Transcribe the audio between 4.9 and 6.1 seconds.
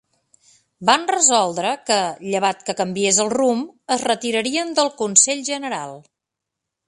consell general.